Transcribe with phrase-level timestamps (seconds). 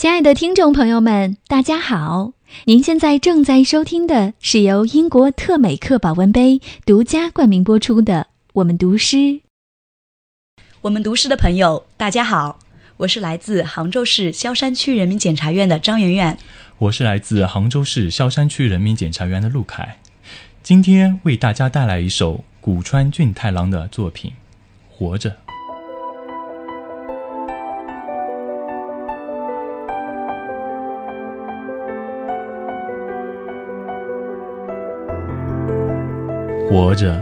[0.00, 2.32] 亲爱的听众朋友们，大家好！
[2.64, 8.22] 您现在正在收听的是由英国特美克保温杯独家冠名播出的
[8.54, 9.16] 《我们读诗》。
[10.80, 12.58] 我们读诗的朋友，大家好，
[12.96, 16.38] 我是来自杭州市萧山区人民检察院的张媛媛。
[16.78, 19.98] 我是来自杭州市萧山区人民检察院的陆凯，
[20.62, 24.30] 今天为大家带来一首古川俊太郎的作品
[24.88, 25.30] 《活着》。
[36.70, 37.20] 活着，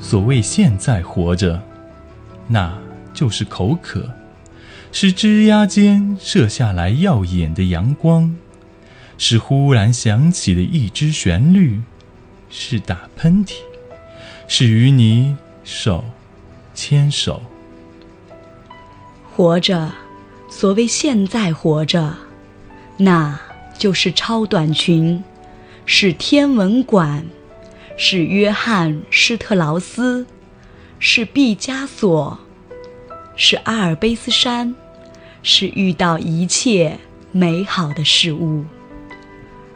[0.00, 1.62] 所谓现在活着，
[2.48, 2.72] 那
[3.12, 4.08] 就是口渴，
[4.90, 8.34] 是枝桠间射下来耀眼的阳光，
[9.18, 11.82] 是忽然响起的一支旋律，
[12.48, 13.56] 是打喷嚏，
[14.48, 16.02] 是与你手
[16.72, 17.42] 牵手。
[19.36, 19.92] 活着，
[20.48, 22.16] 所谓现在活着，
[22.96, 23.38] 那
[23.76, 25.22] 就是超短裙，
[25.84, 27.26] 是天文馆。
[27.96, 30.26] 是约翰·施特劳斯，
[30.98, 32.38] 是毕加索，
[33.36, 34.74] 是阿尔卑斯山，
[35.42, 36.98] 是遇到一切
[37.30, 38.64] 美好的事物，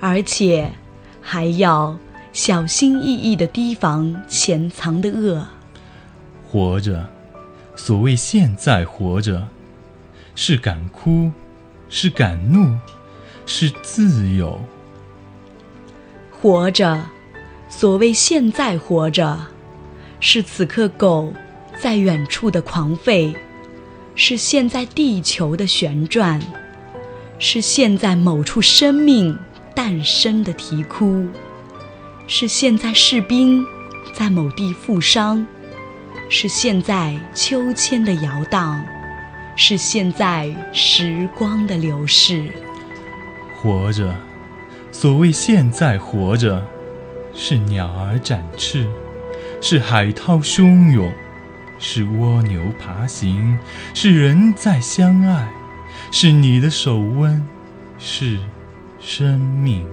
[0.01, 0.73] 而且
[1.21, 1.99] 还要
[2.33, 5.47] 小心翼翼地提防潜藏的恶。
[6.49, 7.09] 活着，
[7.75, 9.47] 所谓现在活着，
[10.35, 11.31] 是敢哭，
[11.89, 12.77] 是敢怒，
[13.45, 14.61] 是自由。
[16.31, 17.01] 活着。
[17.69, 19.39] 所谓现在活着，
[20.21, 21.33] 是此刻狗
[21.79, 23.35] 在远处的狂吠，
[24.15, 26.41] 是现在地球的旋转，
[27.39, 29.37] 是现在某处生命
[29.75, 31.27] 诞生的啼哭，
[32.27, 33.63] 是现在士兵
[34.15, 35.47] 在某地负伤，
[36.31, 38.83] 是现在秋千的摇荡，
[39.55, 42.49] 是现在时光的流逝。
[43.61, 44.15] 活着，
[44.93, 46.65] 所谓现在活着。
[47.39, 48.89] 是鸟儿展翅，
[49.61, 51.13] 是海涛汹涌，
[51.79, 53.59] 是蜗牛爬行，
[53.93, 55.47] 是人在相爱，
[56.11, 57.47] 是你的手温，
[57.99, 58.39] 是
[58.99, 59.87] 生命。